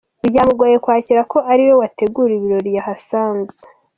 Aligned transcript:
Byamugoye 0.29 0.75
kwakira 0.83 1.21
ko 1.31 1.37
ari 1.51 1.61
we 1.67 1.73
wateguriwe 1.81 2.37
ibirori 2.43 2.71
yahasanze. 2.77 3.59